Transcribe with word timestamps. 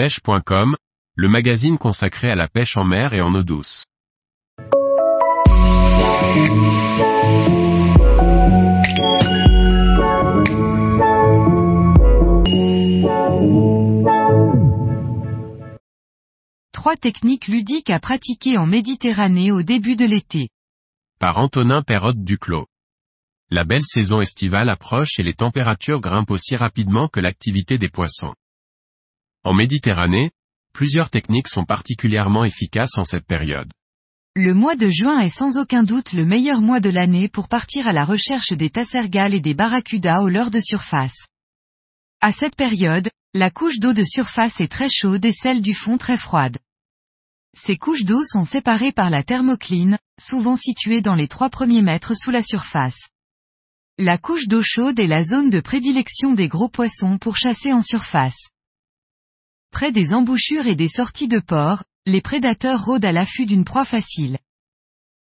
pêche.com, 0.00 0.76
le 1.14 1.28
magazine 1.28 1.76
consacré 1.76 2.30
à 2.30 2.34
la 2.34 2.48
pêche 2.48 2.78
en 2.78 2.84
mer 2.84 3.12
et 3.12 3.20
en 3.20 3.34
eau 3.34 3.42
douce. 3.42 3.84
Trois 16.72 16.96
techniques 16.96 17.48
ludiques 17.48 17.90
à 17.90 18.00
pratiquer 18.00 18.56
en 18.56 18.64
Méditerranée 18.64 19.52
au 19.52 19.62
début 19.62 19.96
de 19.96 20.06
l'été. 20.06 20.48
Par 21.18 21.36
Antonin 21.36 21.82
Perrotte 21.82 22.20
Duclos. 22.20 22.64
La 23.50 23.64
belle 23.64 23.84
saison 23.84 24.22
estivale 24.22 24.70
approche 24.70 25.18
et 25.18 25.22
les 25.22 25.34
températures 25.34 26.00
grimpent 26.00 26.30
aussi 26.30 26.56
rapidement 26.56 27.08
que 27.08 27.20
l'activité 27.20 27.76
des 27.76 27.90
poissons. 27.90 28.32
En 29.42 29.54
Méditerranée, 29.54 30.30
plusieurs 30.74 31.08
techniques 31.08 31.48
sont 31.48 31.64
particulièrement 31.64 32.44
efficaces 32.44 32.98
en 32.98 33.04
cette 33.04 33.24
période. 33.24 33.72
Le 34.36 34.52
mois 34.52 34.76
de 34.76 34.90
juin 34.90 35.18
est 35.20 35.30
sans 35.30 35.56
aucun 35.56 35.82
doute 35.82 36.12
le 36.12 36.26
meilleur 36.26 36.60
mois 36.60 36.80
de 36.80 36.90
l'année 36.90 37.28
pour 37.28 37.48
partir 37.48 37.88
à 37.88 37.94
la 37.94 38.04
recherche 38.04 38.52
des 38.52 38.68
tassergales 38.68 39.32
et 39.32 39.40
des 39.40 39.54
barracudas 39.54 40.20
au 40.20 40.28
leurre 40.28 40.50
de 40.50 40.60
surface. 40.60 41.26
À 42.20 42.32
cette 42.32 42.54
période, 42.54 43.08
la 43.32 43.50
couche 43.50 43.78
d'eau 43.78 43.94
de 43.94 44.04
surface 44.04 44.60
est 44.60 44.70
très 44.70 44.90
chaude 44.90 45.24
et 45.24 45.32
celle 45.32 45.62
du 45.62 45.72
fond 45.72 45.96
très 45.96 46.18
froide. 46.18 46.58
Ces 47.56 47.78
couches 47.78 48.04
d'eau 48.04 48.22
sont 48.24 48.44
séparées 48.44 48.92
par 48.92 49.08
la 49.08 49.22
thermocline, 49.22 49.98
souvent 50.20 50.56
située 50.56 51.00
dans 51.00 51.14
les 51.14 51.28
trois 51.28 51.48
premiers 51.48 51.82
mètres 51.82 52.14
sous 52.14 52.30
la 52.30 52.42
surface. 52.42 53.08
La 53.96 54.18
couche 54.18 54.48
d'eau 54.48 54.60
chaude 54.62 55.00
est 55.00 55.06
la 55.06 55.22
zone 55.24 55.48
de 55.48 55.60
prédilection 55.60 56.34
des 56.34 56.48
gros 56.48 56.68
poissons 56.68 57.16
pour 57.16 57.38
chasser 57.38 57.72
en 57.72 57.82
surface. 57.82 58.50
Près 59.70 59.92
des 59.92 60.14
embouchures 60.14 60.66
et 60.66 60.74
des 60.74 60.88
sorties 60.88 61.28
de 61.28 61.38
port, 61.38 61.84
les 62.06 62.20
prédateurs 62.20 62.84
rôdent 62.84 63.04
à 63.04 63.12
l'affût 63.12 63.46
d'une 63.46 63.64
proie 63.64 63.84
facile. 63.84 64.38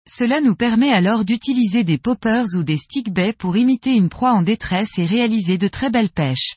Cela 0.07 0.39
nous 0.39 0.55
permet 0.55 0.91
alors 0.91 1.25
d'utiliser 1.25 1.83
des 1.83 1.97
poppers 1.97 2.45
ou 2.55 2.63
des 2.63 2.77
stick 2.77 3.11
baits 3.11 3.35
pour 3.37 3.57
imiter 3.57 3.91
une 3.91 4.09
proie 4.09 4.31
en 4.31 4.41
détresse 4.41 4.97
et 4.97 5.05
réaliser 5.05 5.57
de 5.57 5.67
très 5.67 5.89
belles 5.89 6.09
pêches. 6.09 6.55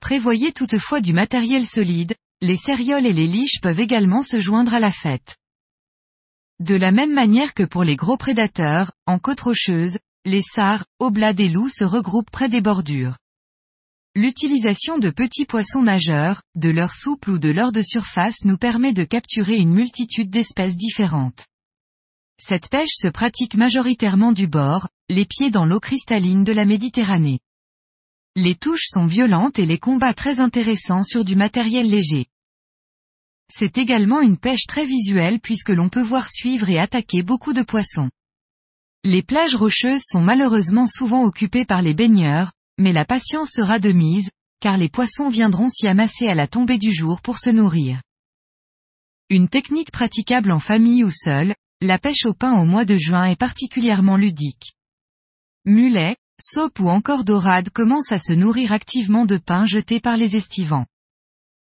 Prévoyez 0.00 0.52
toutefois 0.52 1.00
du 1.00 1.12
matériel 1.12 1.66
solide, 1.66 2.14
les 2.42 2.56
cérioles 2.56 3.06
et 3.06 3.12
les 3.12 3.26
liches 3.26 3.60
peuvent 3.62 3.80
également 3.80 4.22
se 4.22 4.40
joindre 4.40 4.74
à 4.74 4.80
la 4.80 4.90
fête. 4.90 5.36
De 6.58 6.74
la 6.74 6.92
même 6.92 7.14
manière 7.14 7.54
que 7.54 7.62
pour 7.62 7.84
les 7.84 7.96
gros 7.96 8.18
prédateurs, 8.18 8.92
en 9.06 9.18
côte 9.18 9.40
rocheuse, 9.40 9.98
les 10.26 10.42
sards, 10.42 10.84
oblats 10.98 11.32
des 11.32 11.48
loups 11.48 11.70
se 11.70 11.84
regroupent 11.84 12.30
près 12.30 12.50
des 12.50 12.60
bordures. 12.60 13.16
L'utilisation 14.16 14.98
de 14.98 15.10
petits 15.10 15.44
poissons 15.44 15.82
nageurs, 15.82 16.42
de 16.56 16.68
leur 16.68 16.94
souple 16.94 17.30
ou 17.30 17.38
de 17.38 17.48
leur 17.48 17.70
de 17.70 17.80
surface 17.80 18.44
nous 18.44 18.56
permet 18.58 18.92
de 18.92 19.04
capturer 19.04 19.54
une 19.54 19.72
multitude 19.72 20.30
d'espèces 20.30 20.76
différentes. 20.76 21.46
Cette 22.36 22.68
pêche 22.70 22.90
se 22.92 23.06
pratique 23.06 23.54
majoritairement 23.54 24.32
du 24.32 24.48
bord, 24.48 24.88
les 25.08 25.26
pieds 25.26 25.50
dans 25.50 25.64
l'eau 25.64 25.78
cristalline 25.78 26.42
de 26.42 26.50
la 26.50 26.64
Méditerranée. 26.64 27.38
Les 28.34 28.56
touches 28.56 28.86
sont 28.88 29.06
violentes 29.06 29.60
et 29.60 29.66
les 29.66 29.78
combats 29.78 30.14
très 30.14 30.40
intéressants 30.40 31.04
sur 31.04 31.24
du 31.24 31.36
matériel 31.36 31.88
léger. 31.88 32.26
C'est 33.48 33.78
également 33.78 34.20
une 34.20 34.38
pêche 34.38 34.66
très 34.66 34.86
visuelle 34.86 35.38
puisque 35.38 35.70
l'on 35.70 35.88
peut 35.88 36.02
voir 36.02 36.28
suivre 36.28 36.68
et 36.68 36.80
attaquer 36.80 37.22
beaucoup 37.22 37.52
de 37.52 37.62
poissons. 37.62 38.10
Les 39.04 39.22
plages 39.22 39.54
rocheuses 39.54 40.02
sont 40.04 40.20
malheureusement 40.20 40.88
souvent 40.88 41.22
occupées 41.22 41.64
par 41.64 41.80
les 41.80 41.94
baigneurs, 41.94 42.50
mais 42.80 42.92
la 42.92 43.04
patience 43.04 43.50
sera 43.50 43.78
de 43.78 43.92
mise, 43.92 44.30
car 44.60 44.76
les 44.76 44.88
poissons 44.88 45.28
viendront 45.28 45.68
s'y 45.68 45.86
amasser 45.86 46.26
à 46.26 46.34
la 46.34 46.48
tombée 46.48 46.78
du 46.78 46.92
jour 46.92 47.20
pour 47.20 47.38
se 47.38 47.50
nourrir. 47.50 48.00
Une 49.28 49.48
technique 49.48 49.92
praticable 49.92 50.50
en 50.50 50.58
famille 50.58 51.04
ou 51.04 51.10
seule, 51.10 51.54
la 51.82 51.98
pêche 51.98 52.24
au 52.24 52.34
pain 52.34 52.58
au 52.58 52.64
mois 52.64 52.84
de 52.84 52.96
juin 52.96 53.26
est 53.26 53.38
particulièrement 53.38 54.16
ludique. 54.16 54.72
Mulets, 55.66 56.16
saupe 56.40 56.80
ou 56.80 56.88
encore 56.88 57.24
dorades 57.24 57.70
commencent 57.70 58.12
à 58.12 58.18
se 58.18 58.32
nourrir 58.32 58.72
activement 58.72 59.26
de 59.26 59.36
pain 59.36 59.66
jeté 59.66 60.00
par 60.00 60.16
les 60.16 60.34
estivants. 60.34 60.86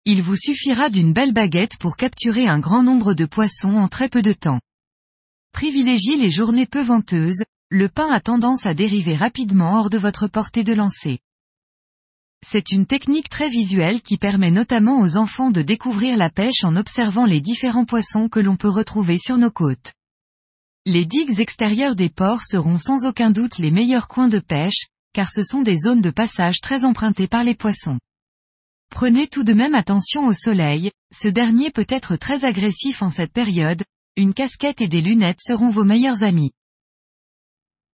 Il 0.05 0.23
vous 0.23 0.37
suffira 0.37 0.91
d'une 0.91 1.13
belle 1.13 1.33
baguette 1.33 1.77
pour 1.79 1.97
capturer 1.97 2.47
un 2.47 2.61
grand 2.61 2.83
nombre 2.83 3.15
de 3.15 3.27
poissons 3.27 3.77
en 3.77 3.89
très 3.89 4.09
peu 4.09 4.23
de 4.23 4.33
temps. 4.33 4.61
Privilégiez 5.53 6.17
les 6.17 6.31
journées 6.31 6.67
peu 6.67 6.81
venteuses, 6.81 7.43
le 7.73 7.89
pain 7.89 8.11
a 8.11 8.21
tendance 8.21 8.67
à 8.67 8.75
dériver 8.75 9.15
rapidement 9.15 9.79
hors 9.79 9.91
de 9.91 9.99
votre 9.99 10.27
portée 10.27 10.65
de 10.65 10.73
lancer. 10.73 11.21
C'est 12.45 12.73
une 12.73 12.85
technique 12.85 13.29
très 13.29 13.49
visuelle 13.49 14.03
qui 14.03 14.17
permet 14.17 14.51
notamment 14.51 15.01
aux 15.01 15.17
enfants 15.17 15.53
de 15.53 15.63
découvrir 15.63 16.17
la 16.17 16.31
pêche 16.31 16.65
en 16.65 16.75
observant 16.75 17.27
les 17.27 17.41
différents 17.41 17.85
poissons 17.85 18.29
que 18.29 18.41
l'on 18.41 18.57
peut 18.57 18.69
retrouver 18.69 19.19
sur 19.19 19.37
nos 19.37 19.53
côtes. 19.53 19.93
Les 20.85 21.05
digues 21.05 21.39
extérieures 21.39 21.95
des 21.95 22.09
ports 22.09 22.43
seront 22.43 22.79
sans 22.79 23.07
aucun 23.07 23.31
doute 23.31 23.59
les 23.59 23.71
meilleurs 23.71 24.09
coins 24.09 24.29
de 24.29 24.41
pêche, 24.41 24.89
car 25.13 25.31
ce 25.31 25.45
sont 25.45 25.63
des 25.63 25.77
zones 25.77 26.01
de 26.01 26.11
passage 26.11 26.61
très 26.61 26.85
empruntées 26.85 27.29
par 27.29 27.45
les 27.45 27.55
poissons. 27.55 28.01
Prenez 28.91 29.29
tout 29.29 29.45
de 29.45 29.53
même 29.53 29.77
attention 29.77 30.27
au 30.27 30.33
soleil, 30.33 30.91
ce 31.15 31.29
dernier 31.29 31.71
peut 31.71 31.87
être 31.89 32.17
très 32.17 32.45
agressif 32.45 33.03
en 33.03 33.11
cette 33.11 33.33
période, 33.33 33.85
une 34.17 34.35
casquette 34.35 34.81
et 34.81 34.89
des 34.89 35.03
lunettes 35.03 35.41
seront 35.41 35.71
vos 35.71 35.85
meilleurs 35.85 36.25
amis. 36.25 36.51